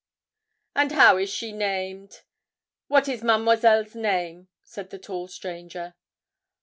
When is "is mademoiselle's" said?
3.07-3.93